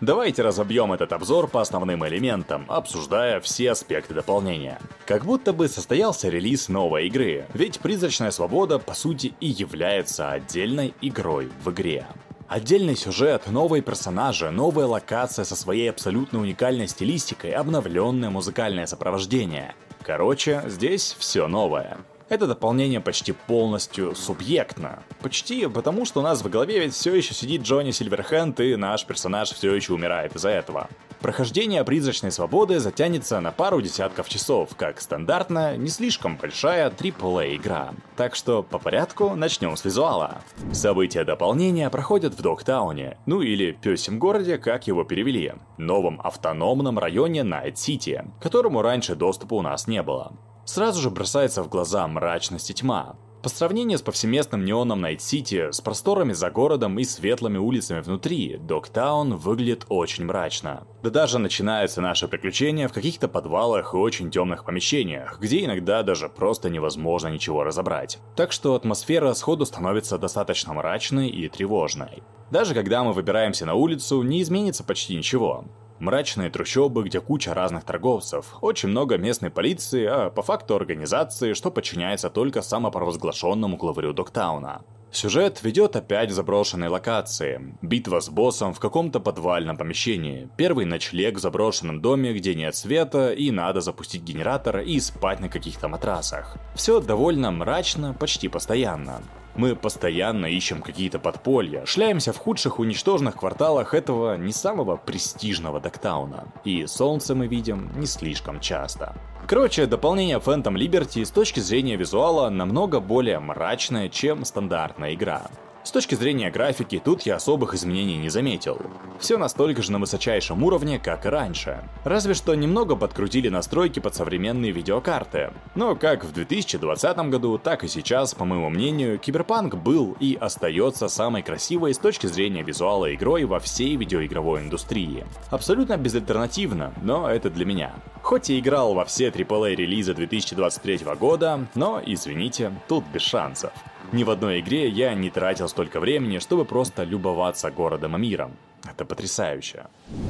Давайте 0.02 0.42
разобьем 0.42 0.92
этот 0.94 1.14
обзор 1.14 1.48
по 1.48 1.62
основным 1.62 2.04
элементам, 2.08 2.66
обсуждая 2.70 3.40
все 3.40 3.72
аспекты 3.72 4.16
дополнения. 4.16 4.80
Как 5.06 5.26
будто 5.26 5.54
бы 5.54 5.68
состоялся 5.68 6.28
релиз 6.28 6.70
новой 6.70 7.06
игры, 7.06 7.46
ведь 7.54 7.80
Призрачная 7.80 8.32
Свобода 8.32 8.80
по 8.80 8.96
сути 8.96 9.36
и 9.40 9.46
является 9.46 10.32
отдельной 10.32 10.96
игрой 11.02 11.52
в 11.64 11.70
игре. 11.70 12.08
Отдельный 12.48 12.96
сюжет, 12.96 13.44
новые 13.46 13.84
персонажи, 13.84 14.50
новая 14.50 14.88
локация 14.88 15.46
со 15.46 15.56
своей 15.56 15.92
абсолютно 15.92 16.40
уникальной 16.40 16.88
стилистикой, 16.88 17.52
обновленное 17.52 18.32
музыкальное 18.32 18.88
сопровождение. 18.88 19.76
Короче, 20.02 20.64
здесь 20.66 21.16
все 21.20 21.48
новое. 21.48 22.00
Это 22.32 22.48
дополнение 22.48 23.02
почти 23.02 23.34
полностью 23.34 24.16
субъектно. 24.16 25.04
Почти 25.22 25.68
потому, 25.68 26.06
что 26.06 26.22
у 26.22 26.24
нас 26.24 26.42
в 26.42 26.50
голове 26.50 26.80
ведь 26.80 26.94
все 26.94 27.14
еще 27.14 27.34
сидит 27.34 27.64
Джонни 27.64 27.92
Сильверхенд, 27.92 28.58
и 28.62 28.78
наш 28.78 29.06
персонаж 29.06 29.52
все 29.52 29.76
еще 29.76 29.92
умирает 29.92 30.34
из-за 30.34 30.48
этого. 30.48 30.88
Прохождение 31.20 31.84
призрачной 31.84 32.32
свободы 32.32 32.80
затянется 32.80 33.42
на 33.42 33.52
пару 33.52 33.82
десятков 33.82 34.30
часов, 34.30 34.70
как 34.78 35.02
стандартная, 35.02 35.76
не 35.76 35.90
слишком 35.90 36.38
большая 36.38 36.90
AAA 36.90 37.58
игра. 37.58 37.94
Так 38.16 38.36
что 38.36 38.64
по 38.64 38.80
порядку 38.80 39.36
начнем 39.36 39.76
с 39.76 39.84
визуала. 39.84 40.42
События 40.72 41.26
дополнения 41.26 41.90
проходят 41.90 42.34
в 42.34 42.42
Догтауне, 42.42 43.18
ну 43.26 43.42
или 43.42 43.74
Пёсем 43.74 44.20
городе, 44.20 44.58
как 44.58 44.88
его 44.88 45.04
перевели, 45.04 45.56
новом 45.78 46.22
автономном 46.24 46.98
районе 46.98 47.44
Найт-Сити, 47.44 48.24
которому 48.42 48.82
раньше 48.82 49.16
доступа 49.16 49.56
у 49.56 49.62
нас 49.62 49.86
не 49.86 50.02
было. 50.02 50.32
Сразу 50.66 51.02
же 51.02 51.10
бросается 51.10 51.64
в 51.64 51.70
глаза 51.70 52.08
мрачность 52.08 52.70
и 52.70 52.74
тьма. 52.74 53.16
По 53.42 53.50
сравнению 53.50 53.98
с 53.98 54.04
повсеместным 54.04 54.64
неоном 54.64 55.02
Найт-Сити, 55.02 55.72
с 55.72 55.82
просторами 55.82 56.32
за 56.32 56.52
городом 56.52 57.00
и 57.00 57.04
светлыми 57.04 57.58
улицами 57.58 58.00
внутри, 58.00 58.58
Догтаун 58.58 59.36
выглядит 59.36 59.88
очень 59.90 60.26
мрачно. 60.26 60.86
Да 61.02 61.10
даже 61.10 61.40
начинаются 61.40 62.02
наши 62.02 62.28
приключения 62.28 62.88
в 62.88 62.94
каких-то 62.94 63.28
подвалах 63.28 63.96
и 63.96 63.98
очень 63.98 64.30
темных 64.30 64.64
помещениях, 64.64 65.40
где 65.40 65.66
иногда 65.66 66.04
даже 66.04 66.30
просто 66.30 66.70
невозможно 66.70 67.30
ничего 67.30 67.64
разобрать. 67.64 68.20
Так 68.36 68.52
что 68.52 68.76
атмосфера 68.76 69.34
сходу 69.34 69.66
становится 69.66 70.20
достаточно 70.20 70.74
мрачной 70.74 71.30
и 71.30 71.50
тревожной. 71.50 72.22
Даже 72.52 72.76
когда 72.76 73.04
мы 73.04 73.14
выбираемся 73.14 73.66
на 73.66 73.74
улицу, 73.74 74.22
не 74.22 74.44
изменится 74.44 74.84
почти 74.84 75.16
ничего. 75.16 75.66
Мрачные 76.02 76.50
трущобы, 76.50 77.04
где 77.04 77.22
куча 77.22 77.54
разных 77.54 77.84
торговцев, 77.84 78.56
очень 78.62 78.90
много 78.90 79.20
местной 79.20 79.52
полиции, 79.52 80.04
а 80.06 80.32
по 80.32 80.42
факту 80.42 80.76
организации, 80.76 81.54
что 81.54 81.70
подчиняется 81.70 82.32
только 82.32 82.64
самопровозглашенному 82.64 83.78
главарю 83.78 84.12
Доктауна. 84.12 84.82
Сюжет 85.12 85.62
ведет 85.62 85.96
опять 85.96 86.32
в 86.32 86.34
заброшенной 86.34 86.88
локации. 86.88 87.78
Битва 87.84 88.20
с 88.20 88.30
боссом 88.30 88.74
в 88.74 88.80
каком-то 88.80 89.20
подвальном 89.20 89.78
помещении. 89.78 90.50
Первый 90.58 90.86
ночлег 90.86 91.36
в 91.36 91.40
заброшенном 91.40 92.02
доме, 92.02 92.34
где 92.34 92.56
нет 92.56 92.76
света, 92.76 93.32
и 93.32 93.52
надо 93.52 93.82
запустить 93.82 94.24
генератор 94.24 94.80
и 94.80 95.00
спать 95.00 95.40
на 95.40 95.50
каких-то 95.50 95.88
матрасах. 95.88 96.58
Все 96.74 97.00
довольно 97.00 97.52
мрачно, 97.52 98.16
почти 98.16 98.48
постоянно. 98.48 99.22
Мы 99.56 99.76
постоянно 99.76 100.46
ищем 100.46 100.82
какие-то 100.82 101.20
подполья, 101.20 101.86
шляемся 101.86 102.32
в 102.32 102.38
худших 102.38 102.80
уничтоженных 102.80 103.36
кварталах 103.36 103.94
этого 103.94 104.38
не 104.38 104.54
самого 104.54 104.96
престижного 104.96 105.80
Доктауна. 105.80 106.46
И 106.64 106.86
солнце 106.88 107.36
мы 107.36 107.48
видим 107.48 107.92
не 107.96 108.06
слишком 108.06 108.60
часто. 108.60 109.16
Короче, 109.48 109.86
дополнение 109.86 110.38
Phantom 110.38 110.76
Liberty 110.76 111.26
с 111.26 111.32
точки 111.32 111.60
зрения 111.60 111.98
визуала 111.98 112.50
намного 112.50 113.00
более 113.00 113.40
мрачное, 113.40 114.08
чем 114.08 114.46
стандартная 114.46 115.14
игра. 115.14 115.44
С 115.84 115.90
точки 115.90 116.14
зрения 116.14 116.52
графики, 116.52 117.02
тут 117.04 117.24
я 117.24 117.38
особых 117.38 117.74
изменений 117.74 118.18
не 118.18 118.30
заметил. 118.30 118.80
Все 119.20 119.38
настолько 119.38 119.82
же 119.82 119.92
на 119.92 119.98
высочайшем 119.98 120.64
уровне, 120.64 121.00
как 121.00 121.26
и 121.26 121.30
раньше. 121.30 121.84
Разве 122.04 122.36
что 122.36 122.54
немного 122.54 122.96
подкрутили 122.96 123.50
настройки 123.50 124.00
под 124.00 124.14
современные 124.14 124.72
видеокарты. 124.72 125.52
Но 125.74 125.96
как 125.96 126.24
в 126.24 126.34
2020 126.34 127.18
году, 127.30 127.58
так 127.58 127.84
и 127.84 127.88
сейчас, 127.88 128.36
по 128.36 128.46
моему 128.46 128.70
мнению, 128.70 129.18
Киберпанк 129.18 129.74
был 129.74 130.16
и 130.20 130.38
остается 130.40 131.08
самой 131.08 131.42
красивой 131.42 131.96
с 131.96 131.98
точки 131.98 132.28
зрения 132.28 132.62
визуала 132.62 133.14
игрой 133.16 133.46
во 133.46 133.60
всей 133.60 133.96
видеоигровой 133.96 134.62
индустрии. 134.62 135.26
Абсолютно 135.50 135.98
безальтернативно, 135.98 136.94
но 137.02 137.28
это 137.28 137.50
для 137.50 137.66
меня. 137.66 137.96
Хоть 138.22 138.52
и 138.52 138.60
играл 138.60 138.94
во 138.94 139.04
все 139.06 139.30
AAA 139.30 139.74
релизы 139.74 140.14
2023 140.14 141.00
года, 141.20 141.68
но, 141.74 142.00
извините, 142.06 142.72
тут 142.88 143.04
без 143.12 143.24
шансов. 143.24 143.72
Ни 144.12 144.26
в 144.26 144.30
одной 144.30 144.60
игре 144.60 144.90
я 144.90 145.14
не 145.14 145.30
тратил 145.30 145.70
столько 145.70 146.02
времени, 146.02 146.40
чтобы 146.40 146.66
просто 146.66 147.04
любоваться 147.04 147.72
городом 147.72 148.18
и 148.18 148.20
миром. 148.20 148.52
Это 148.84 149.06
потрясающе. 149.06 149.86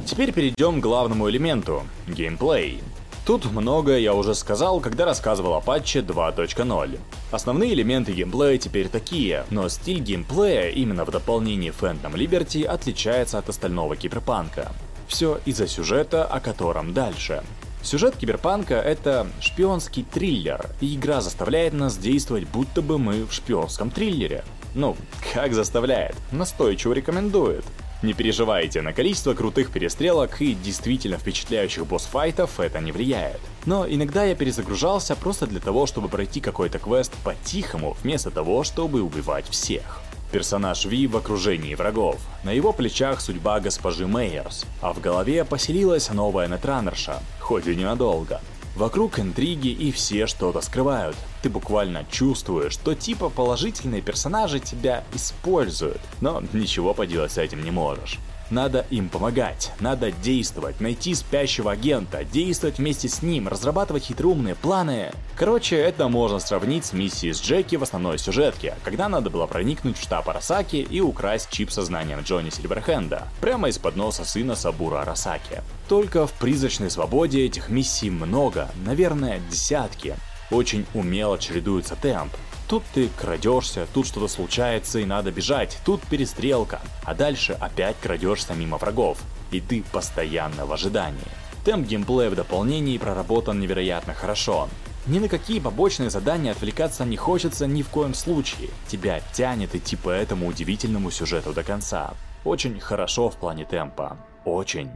Теперь 0.06 0.32
перейдем 0.32 0.80
к 0.80 0.82
главному 0.84 1.28
элементу— 1.28 1.82
геймплей. 2.06 2.80
Тут 3.26 3.44
многое 3.50 3.98
я 3.98 4.14
уже 4.14 4.34
сказал, 4.34 4.80
когда 4.80 5.04
рассказывал 5.04 5.54
о 5.54 5.60
патче 5.60 6.00
2.0. 6.00 6.98
Основные 7.32 7.72
элементы 7.72 8.12
геймплея 8.12 8.58
теперь 8.58 8.88
такие, 8.88 9.44
но 9.50 9.68
стиль 9.68 10.00
геймплея 10.00 10.70
именно 10.70 11.04
в 11.04 11.10
дополнении 11.10 11.72
Phantom 11.72 12.12
Liberty 12.12 12.64
отличается 12.64 13.38
от 13.38 13.48
остального 13.48 13.96
киберпанка. 13.96 14.70
Все 15.08 15.40
из-за 15.44 15.66
сюжета, 15.66 16.24
о 16.24 16.40
котором 16.40 16.92
дальше. 16.92 17.42
Сюжет 17.82 18.16
Киберпанка— 18.16 18.74
это 18.76 19.26
шпионский 19.40 20.04
триллер, 20.04 20.70
и 20.80 20.94
игра 20.94 21.20
заставляет 21.20 21.72
нас 21.72 21.98
действовать, 21.98 22.46
будто 22.48 22.80
бы 22.80 22.98
мы 22.98 23.24
в 23.24 23.32
шпионском 23.32 23.90
триллере. 23.90 24.44
Ну, 24.74 24.96
как 25.34 25.52
заставляет? 25.52 26.14
Настойчиво 26.30 26.92
рекомендует. 26.92 27.64
Не 28.02 28.14
переживайте, 28.14 28.82
на 28.82 28.92
количество 28.92 29.34
крутых 29.34 29.70
перестрелок 29.70 30.40
и 30.40 30.54
действительно 30.54 31.18
впечатляющих 31.18 31.86
босс-файтов 31.86 32.58
это 32.58 32.80
не 32.80 32.90
влияет. 32.90 33.40
Но 33.64 33.86
иногда 33.88 34.24
я 34.24 34.34
перезагружался 34.34 35.14
просто 35.14 35.46
для 35.46 35.60
того, 35.60 35.86
чтобы 35.86 36.08
пройти 36.08 36.40
какой-то 36.40 36.78
квест 36.78 37.12
по-тихому, 37.22 37.96
вместо 38.02 38.30
того, 38.30 38.64
чтобы 38.64 39.02
убивать 39.02 39.48
всех. 39.48 40.01
Персонаж 40.32 40.86
Ви 40.86 41.06
в 41.06 41.16
окружении 41.16 41.74
врагов. 41.74 42.16
На 42.42 42.52
его 42.52 42.72
плечах 42.72 43.20
судьба 43.20 43.60
госпожи 43.60 44.06
Мейерс, 44.06 44.64
а 44.80 44.94
в 44.94 45.00
голове 45.00 45.44
поселилась 45.44 46.10
новая 46.10 46.48
нетранерша, 46.48 47.20
хоть 47.38 47.66
и 47.66 47.76
ненадолго. 47.76 48.40
Вокруг 48.74 49.18
интриги 49.18 49.68
и 49.68 49.92
все 49.92 50.26
что-то 50.26 50.62
скрывают. 50.62 51.16
Ты 51.42 51.50
буквально 51.50 52.06
чувствуешь, 52.10 52.72
что 52.72 52.94
типа 52.94 53.28
положительные 53.28 54.00
персонажи 54.00 54.58
тебя 54.58 55.04
используют, 55.14 56.00
но 56.22 56.42
ничего 56.54 56.94
поделать 56.94 57.32
с 57.32 57.38
этим 57.38 57.62
не 57.62 57.70
можешь. 57.70 58.18
Надо 58.52 58.84
им 58.90 59.08
помогать, 59.08 59.72
надо 59.80 60.12
действовать, 60.12 60.78
найти 60.78 61.14
спящего 61.14 61.72
агента, 61.72 62.22
действовать 62.22 62.76
вместе 62.76 63.08
с 63.08 63.22
ним, 63.22 63.48
разрабатывать 63.48 64.04
хитроумные 64.04 64.54
планы. 64.54 65.10
Короче, 65.38 65.76
это 65.76 66.08
можно 66.08 66.38
сравнить 66.38 66.84
с 66.84 66.92
миссией 66.92 67.32
с 67.32 67.40
Джеки 67.40 67.76
в 67.76 67.82
основной 67.82 68.18
сюжетке, 68.18 68.74
когда 68.84 69.08
надо 69.08 69.30
было 69.30 69.46
проникнуть 69.46 69.96
в 69.96 70.02
штаб 70.02 70.28
Арасаки 70.28 70.76
и 70.76 71.00
украсть 71.00 71.48
чип 71.48 71.70
со 71.70 71.82
знанием 71.82 72.20
Джонни 72.20 72.50
Сильверхенда, 72.50 73.26
прямо 73.40 73.70
из-под 73.70 73.96
носа 73.96 74.26
сына 74.26 74.54
Сабура 74.54 75.00
Арасаки. 75.00 75.62
Только 75.88 76.26
в 76.26 76.32
призрачной 76.32 76.90
свободе 76.90 77.46
этих 77.46 77.70
миссий 77.70 78.10
много, 78.10 78.68
наверное, 78.84 79.40
десятки. 79.50 80.14
Очень 80.50 80.84
умело 80.92 81.38
чередуется 81.38 81.96
темп, 81.96 82.34
Тут 82.68 82.82
ты 82.94 83.08
крадешься, 83.20 83.86
тут 83.92 84.06
что-то 84.06 84.28
случается 84.28 84.98
и 84.98 85.04
надо 85.04 85.30
бежать, 85.30 85.78
тут 85.84 86.00
перестрелка, 86.02 86.80
а 87.04 87.14
дальше 87.14 87.56
опять 87.60 87.96
крадешься 88.00 88.54
мимо 88.54 88.78
врагов, 88.78 89.18
и 89.50 89.60
ты 89.60 89.84
постоянно 89.92 90.64
в 90.66 90.72
ожидании. 90.72 91.20
Темп 91.64 91.86
геймплея 91.86 92.30
в 92.30 92.34
дополнении 92.34 92.98
проработан 92.98 93.60
невероятно 93.60 94.14
хорошо. 94.14 94.68
Ни 95.06 95.18
на 95.18 95.28
какие 95.28 95.60
побочные 95.60 96.10
задания 96.10 96.52
отвлекаться 96.52 97.04
не 97.04 97.16
хочется 97.16 97.66
ни 97.66 97.82
в 97.82 97.88
коем 97.88 98.14
случае. 98.14 98.70
Тебя 98.88 99.20
тянет 99.32 99.74
идти 99.74 99.96
по 99.96 100.10
этому 100.10 100.46
удивительному 100.46 101.10
сюжету 101.10 101.52
до 101.52 101.62
конца. 101.64 102.14
Очень 102.44 102.78
хорошо 102.80 103.28
в 103.28 103.36
плане 103.36 103.64
темпа. 103.64 104.16
Очень. 104.44 104.90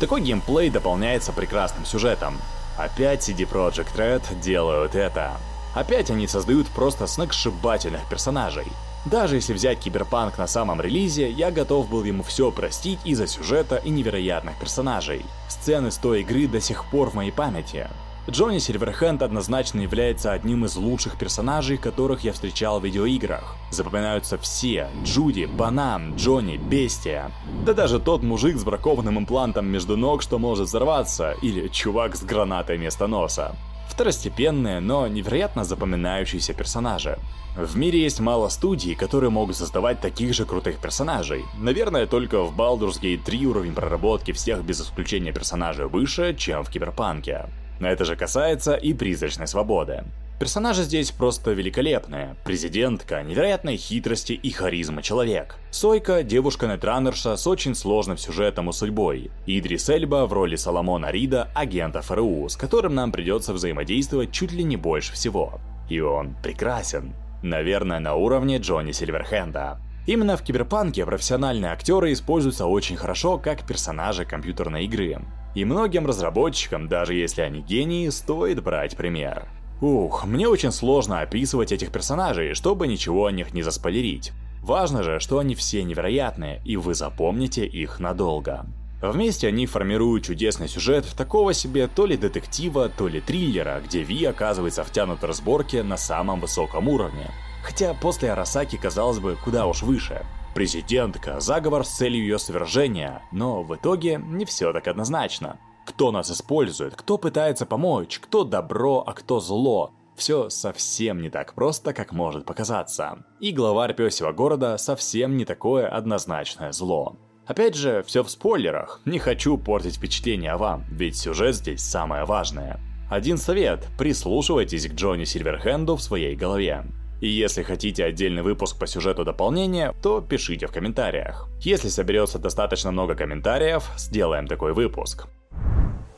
Такой 0.00 0.20
геймплей 0.20 0.70
дополняется 0.70 1.32
прекрасным 1.32 1.84
сюжетом. 1.84 2.38
Опять 2.76 3.28
CD 3.28 3.48
Projekt 3.48 3.96
Red 3.96 4.40
делают 4.40 4.94
это. 4.94 5.32
Опять 5.78 6.10
они 6.10 6.26
создают 6.26 6.66
просто 6.66 7.06
сногсшибательных 7.06 8.00
персонажей. 8.10 8.66
Даже 9.04 9.36
если 9.36 9.52
взять 9.52 9.78
Киберпанк 9.78 10.36
на 10.36 10.48
самом 10.48 10.80
релизе, 10.80 11.30
я 11.30 11.52
готов 11.52 11.88
был 11.88 12.02
ему 12.02 12.24
все 12.24 12.50
простить 12.50 12.98
из-за 13.04 13.28
сюжета 13.28 13.76
и 13.76 13.90
невероятных 13.90 14.58
персонажей. 14.58 15.24
Сцены 15.48 15.92
с 15.92 15.96
той 15.96 16.22
игры 16.22 16.48
до 16.48 16.60
сих 16.60 16.84
пор 16.86 17.10
в 17.10 17.14
моей 17.14 17.30
памяти. 17.30 17.86
Джонни 18.28 18.58
Сильверхенд 18.58 19.22
однозначно 19.22 19.80
является 19.80 20.32
одним 20.32 20.64
из 20.64 20.74
лучших 20.74 21.16
персонажей, 21.16 21.78
которых 21.78 22.24
я 22.24 22.32
встречал 22.32 22.80
в 22.80 22.84
видеоиграх. 22.84 23.54
Запоминаются 23.70 24.36
все– 24.36 24.88
Джуди, 25.04 25.44
Банан, 25.44 26.16
Джонни, 26.16 26.56
Бестия. 26.56 27.30
Да 27.64 27.72
даже 27.72 28.00
тот 28.00 28.24
мужик 28.24 28.58
с 28.58 28.64
бракованным 28.64 29.16
имплантом 29.16 29.66
между 29.68 29.96
ног, 29.96 30.22
что 30.22 30.40
может 30.40 30.66
взорваться, 30.66 31.36
или 31.40 31.68
чувак 31.68 32.16
с 32.16 32.22
гранатой 32.22 32.78
вместо 32.78 33.06
носа 33.06 33.54
второстепенные, 33.88 34.80
но 34.80 35.08
невероятно 35.08 35.64
запоминающиеся 35.64 36.54
персонажи. 36.54 37.18
В 37.56 37.76
мире 37.76 38.02
есть 38.02 38.20
мало 38.20 38.48
студий, 38.48 38.94
которые 38.94 39.30
могут 39.30 39.56
создавать 39.56 40.00
таких 40.00 40.32
же 40.32 40.44
крутых 40.44 40.78
персонажей. 40.78 41.44
Наверное, 41.58 42.06
только 42.06 42.44
в 42.44 42.56
Baldur's 42.56 43.00
Gate 43.00 43.24
3 43.24 43.46
уровень 43.46 43.74
проработки 43.74 44.32
всех 44.32 44.62
без 44.62 44.80
исключения 44.80 45.32
персонажей 45.32 45.86
выше, 45.86 46.34
чем 46.38 46.62
в 46.62 46.70
Киберпанке. 46.70 47.46
Это 47.80 48.04
же 48.04 48.14
касается 48.14 48.74
и 48.74 48.92
призрачной 48.92 49.48
свободы. 49.48 50.04
Персонажи 50.38 50.84
здесь 50.84 51.10
просто 51.10 51.50
великолепные. 51.50 52.36
Президентка, 52.44 53.24
невероятной 53.24 53.76
хитрости 53.76 54.34
и 54.34 54.50
харизма 54.50 55.02
человек. 55.02 55.56
Сойка– 55.72 56.22
девушка-нетранерша 56.24 57.36
с 57.36 57.44
очень 57.48 57.74
сложным 57.74 58.16
сюжетом 58.16 58.70
и 58.70 58.72
судьбой. 58.72 59.32
Идрис 59.46 59.88
Эльба 59.88 60.26
в 60.26 60.32
роли 60.32 60.54
Соломона 60.54 61.10
Рида, 61.10 61.48
агента 61.54 62.02
ФРУ, 62.02 62.48
с 62.48 62.56
которым 62.56 62.94
нам 62.94 63.10
придется 63.10 63.52
взаимодействовать 63.52 64.30
чуть 64.30 64.52
ли 64.52 64.62
не 64.62 64.76
больше 64.76 65.12
всего. 65.12 65.60
И 65.88 65.98
он 65.98 66.36
прекрасен. 66.40 67.14
Наверное, 67.42 67.98
на 67.98 68.14
уровне 68.14 68.58
Джонни 68.58 68.92
Сильверхенда. 68.92 69.80
Именно 70.06 70.36
в 70.36 70.42
Киберпанке 70.42 71.04
профессиональные 71.04 71.72
актеры 71.72 72.12
используются 72.12 72.66
очень 72.66 72.96
хорошо 72.96 73.38
как 73.38 73.66
персонажи 73.66 74.24
компьютерной 74.24 74.84
игры. 74.84 75.18
И 75.56 75.64
многим 75.64 76.06
разработчикам, 76.06 76.86
даже 76.86 77.14
если 77.14 77.42
они 77.42 77.60
гении, 77.60 78.08
стоит 78.10 78.62
брать 78.62 78.96
пример. 78.96 79.48
Ух, 79.80 80.24
мне 80.24 80.48
очень 80.48 80.72
сложно 80.72 81.20
описывать 81.20 81.70
этих 81.70 81.92
персонажей, 81.92 82.54
чтобы 82.54 82.88
ничего 82.88 83.26
о 83.26 83.32
них 83.32 83.54
не 83.54 83.62
заспойлерить. 83.62 84.32
Важно 84.62 85.02
же, 85.02 85.20
что 85.20 85.38
они 85.38 85.54
все 85.54 85.84
невероятные, 85.84 86.60
и 86.64 86.76
вы 86.76 86.94
запомните 86.94 87.64
их 87.64 88.00
надолго. 88.00 88.66
Вместе 89.00 89.46
они 89.46 89.66
формируют 89.66 90.24
чудесный 90.24 90.68
сюжет 90.68 91.06
такого 91.16 91.54
себе 91.54 91.86
то 91.86 92.04
ли 92.04 92.16
детектива, 92.16 92.88
то 92.88 93.06
ли 93.06 93.20
триллера, 93.20 93.80
где 93.84 94.02
Ви 94.02 94.24
оказывается 94.24 94.82
втянут 94.82 95.22
в 95.22 95.24
разборки 95.24 95.76
на 95.76 95.96
самом 95.96 96.40
высоком 96.40 96.88
уровне. 96.88 97.30
Хотя 97.62 97.94
после 97.94 98.32
Арасаки 98.32 98.76
казалось 98.76 99.20
бы 99.20 99.36
куда 99.44 99.66
уж 99.66 99.82
выше. 99.82 100.26
Президентка, 100.54 101.38
заговор 101.38 101.84
с 101.84 101.90
целью 101.90 102.22
ее 102.22 102.40
свержения, 102.40 103.22
но 103.30 103.62
в 103.62 103.76
итоге 103.76 104.20
не 104.22 104.44
все 104.44 104.72
так 104.72 104.88
однозначно. 104.88 105.58
Кто 105.88 106.12
нас 106.12 106.30
использует, 106.30 106.94
кто 106.94 107.16
пытается 107.16 107.64
помочь, 107.64 108.18
кто 108.18 108.44
добро, 108.44 109.02
а 109.06 109.14
кто 109.14 109.40
зло. 109.40 109.92
Все 110.16 110.50
совсем 110.50 111.22
не 111.22 111.30
так 111.30 111.54
просто, 111.54 111.94
как 111.94 112.12
может 112.12 112.44
показаться. 112.44 113.24
И 113.40 113.52
главарь 113.52 113.94
пёсего 113.94 114.32
города 114.32 114.76
совсем 114.76 115.38
не 115.38 115.46
такое 115.46 115.88
однозначное 115.88 116.72
зло. 116.72 117.16
Опять 117.46 117.74
же, 117.74 118.04
все 118.06 118.22
в 118.22 118.28
спойлерах. 118.28 119.00
Не 119.06 119.18
хочу 119.18 119.56
портить 119.56 119.96
впечатление 119.96 120.56
вам, 120.56 120.84
ведь 120.90 121.16
сюжет 121.16 121.54
здесь 121.54 121.82
самое 121.82 122.26
важное. 122.26 122.78
Один 123.10 123.38
совет– 123.38 123.86
прислушивайтесь 123.98 124.86
к 124.86 124.92
Джонни 124.92 125.24
Сильверхенду 125.24 125.96
в 125.96 126.02
своей 126.02 126.36
голове. 126.36 126.84
И 127.22 127.28
если 127.28 127.62
хотите 127.62 128.04
отдельный 128.04 128.42
выпуск 128.42 128.78
по 128.78 128.86
сюжету 128.86 129.24
дополнения, 129.24 129.94
то 130.02 130.20
пишите 130.20 130.66
в 130.66 130.72
комментариях. 130.72 131.48
Если 131.62 131.88
соберется 131.88 132.38
достаточно 132.38 132.90
много 132.90 133.14
комментариев, 133.14 133.90
сделаем 133.96 134.46
такой 134.46 134.74
выпуск. 134.74 135.26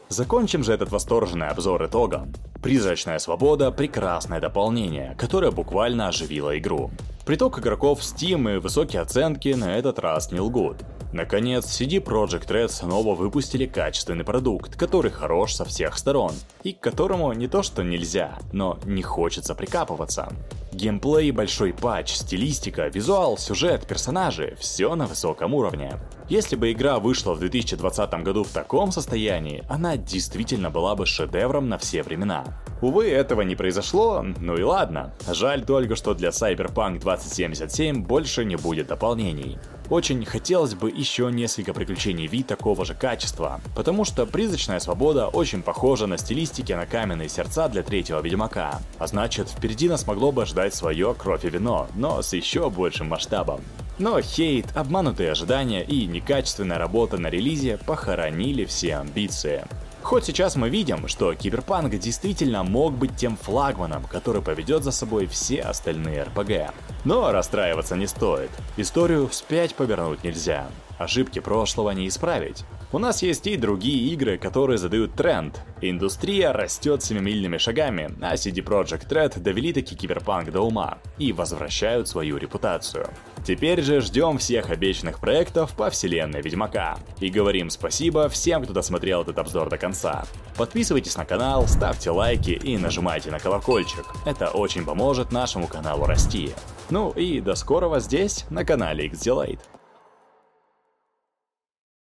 Закончим 0.08 0.64
же 0.64 0.72
этот 0.72 0.90
восторженный 0.90 1.48
обзор 1.48 1.86
итогом. 1.86 2.32
Призрачная 2.62 3.20
свобода– 3.20 3.70
прекрасное 3.72 4.40
дополнение, 4.40 5.14
которое 5.16 5.52
буквально 5.52 6.08
оживило 6.08 6.58
игру. 6.58 6.90
Приток 7.24 7.60
игроков 7.60 8.00
в 8.00 8.02
Steam 8.02 8.56
и 8.56 8.58
высокие 8.58 9.02
оценки 9.02 9.50
на 9.50 9.76
этот 9.76 10.00
раз 10.00 10.32
не 10.32 10.40
лгут. 10.40 10.78
Наконец, 11.12 11.66
CD 11.66 12.02
Projekt 12.02 12.48
Red 12.48 12.68
снова 12.68 13.14
выпустили 13.14 13.66
качественный 13.66 14.24
продукт, 14.24 14.76
который 14.76 15.10
хорош 15.12 15.54
со 15.54 15.64
всех 15.64 15.96
сторон, 15.96 16.32
и 16.64 16.72
к 16.72 16.80
которому 16.80 17.32
не 17.32 17.46
то 17.46 17.62
что 17.62 17.82
нельзя, 17.82 18.38
но 18.52 18.78
не 18.84 19.02
хочется 19.02 19.54
прикапываться. 19.54 20.32
Геймплей, 20.72 21.32
большой 21.32 21.72
патч, 21.72 22.14
стилистика, 22.14 22.86
визуал, 22.88 23.36
сюжет, 23.38 23.86
персонажи– 23.86 24.56
все 24.60 24.94
на 24.94 25.06
высоком 25.06 25.54
уровне. 25.54 25.98
Если 26.28 26.54
бы 26.54 26.70
игра 26.70 27.00
вышла 27.00 27.34
в 27.34 27.40
2020 27.40 28.22
году 28.22 28.44
в 28.44 28.50
таком 28.50 28.92
состоянии, 28.92 29.64
она 29.68 29.96
действительно 29.96 30.70
была 30.70 30.94
бы 30.94 31.06
шедевром 31.06 31.68
на 31.68 31.76
все 31.76 32.04
времена. 32.04 32.44
Увы, 32.80 33.10
этого 33.10 33.42
не 33.42 33.56
произошло, 33.56 34.24
ну 34.38 34.56
и 34.56 34.62
ладно. 34.62 35.12
Жаль 35.28 35.64
только, 35.64 35.96
что 35.96 36.14
для 36.14 36.28
Cyberpunk 36.28 37.00
2077 37.00 38.04
больше 38.04 38.44
не 38.44 38.56
будет 38.56 38.86
дополнений. 38.86 39.58
Очень 39.90 40.24
хотелось 40.24 40.74
бы 40.74 40.88
еще 40.88 41.30
несколько 41.32 41.74
приключений 41.74 42.28
Ви 42.28 42.44
такого 42.44 42.84
же 42.84 42.94
качества, 42.94 43.60
потому 43.74 44.04
что 44.04 44.24
призрачная 44.24 44.78
свобода 44.78 45.26
очень 45.26 45.62
похожа 45.62 46.06
на 46.06 46.16
стилистики 46.16 46.72
на 46.72 46.86
каменные 46.86 47.28
сердца 47.28 47.68
для 47.68 47.82
третьего 47.82 48.20
Ведьмака. 48.20 48.80
А 49.00 49.06
значит, 49.08 49.48
впереди 49.48 49.88
нас 49.88 50.06
могло 50.06 50.30
бы 50.30 50.46
ждать 50.46 50.59
свое 50.68 51.14
кровь 51.14 51.44
и 51.46 51.48
вино, 51.48 51.88
но 51.94 52.20
с 52.20 52.34
еще 52.34 52.68
большим 52.68 53.08
масштабом. 53.08 53.62
Но 53.98 54.20
хейт, 54.20 54.66
обманутые 54.74 55.30
ожидания 55.30 55.82
и 55.82 56.06
некачественная 56.06 56.78
работа 56.78 57.18
на 57.18 57.28
релизе 57.28 57.78
похоронили 57.78 58.64
все 58.64 58.96
амбиции. 58.96 59.64
Хоть 60.02 60.24
сейчас 60.24 60.56
мы 60.56 60.70
видим, 60.70 61.06
что 61.08 61.34
Киберпанк 61.34 61.94
действительно 61.98 62.62
мог 62.62 62.94
быть 62.94 63.16
тем 63.16 63.36
флагманом, 63.36 64.04
который 64.04 64.42
поведет 64.42 64.84
за 64.84 64.90
собой 64.90 65.26
все 65.26 65.60
остальные 65.60 66.24
РПГ. 66.24 66.74
Но 67.04 67.30
расстраиваться 67.30 67.96
не 67.96 68.06
стоит. 68.06 68.50
Историю 68.76 69.28
вспять 69.28 69.74
повернуть 69.74 70.24
нельзя. 70.24 70.66
Ошибки 71.00 71.38
прошлого 71.38 71.92
не 71.92 72.08
исправить. 72.08 72.66
У 72.92 72.98
нас 72.98 73.22
есть 73.22 73.46
и 73.46 73.56
другие 73.56 74.12
игры, 74.12 74.36
которые 74.36 74.76
задают 74.76 75.14
тренд. 75.14 75.58
Индустрия 75.80 76.52
растет 76.52 77.02
семимильными 77.02 77.56
шагами, 77.56 78.14
а 78.20 78.34
CD 78.34 78.62
Projekt 78.62 79.08
Red 79.08 79.40
довели 79.40 79.72
таки 79.72 79.96
киберпанк 79.96 80.50
до 80.52 80.60
ума 80.60 80.98
и 81.16 81.32
возвращают 81.32 82.06
свою 82.06 82.36
репутацию. 82.36 83.08
Теперь 83.46 83.80
же 83.80 84.02
ждем 84.02 84.36
всех 84.36 84.68
обещанных 84.68 85.20
проектов 85.20 85.74
по 85.74 85.88
вселенной 85.88 86.42
Ведьмака. 86.42 86.98
И 87.18 87.30
говорим 87.30 87.70
спасибо 87.70 88.28
всем, 88.28 88.62
кто 88.62 88.74
досмотрел 88.74 89.22
этот 89.22 89.38
обзор 89.38 89.70
до 89.70 89.78
конца. 89.78 90.26
Подписывайтесь 90.58 91.16
на 91.16 91.24
канал, 91.24 91.66
ставьте 91.66 92.10
лайки 92.10 92.50
и 92.50 92.76
нажимайте 92.76 93.30
на 93.30 93.38
колокольчик. 93.38 94.04
Это 94.26 94.50
очень 94.50 94.84
поможет 94.84 95.32
нашему 95.32 95.66
каналу 95.66 96.04
расти. 96.04 96.50
Ну 96.90 97.10
и 97.12 97.40
до 97.40 97.54
скорого 97.54 98.00
здесь, 98.00 98.44
на 98.50 98.66
канале 98.66 99.08
XDelate. 99.08 99.60